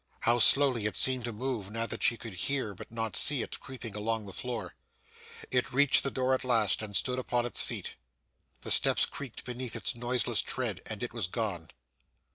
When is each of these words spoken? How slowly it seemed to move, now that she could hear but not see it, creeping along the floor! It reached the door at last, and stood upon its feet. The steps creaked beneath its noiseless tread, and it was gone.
How 0.21 0.39
slowly 0.39 0.87
it 0.87 0.95
seemed 0.95 1.25
to 1.25 1.31
move, 1.31 1.69
now 1.69 1.85
that 1.85 2.01
she 2.01 2.17
could 2.17 2.33
hear 2.33 2.73
but 2.73 2.89
not 2.91 3.15
see 3.15 3.43
it, 3.43 3.59
creeping 3.59 3.95
along 3.95 4.25
the 4.25 4.33
floor! 4.33 4.73
It 5.51 5.71
reached 5.71 6.01
the 6.01 6.09
door 6.09 6.33
at 6.33 6.43
last, 6.43 6.81
and 6.81 6.95
stood 6.95 7.19
upon 7.19 7.45
its 7.45 7.61
feet. 7.63 7.93
The 8.61 8.71
steps 8.71 9.05
creaked 9.05 9.45
beneath 9.45 9.75
its 9.75 9.93
noiseless 9.93 10.41
tread, 10.41 10.81
and 10.87 11.03
it 11.03 11.13
was 11.13 11.27
gone. 11.27 11.69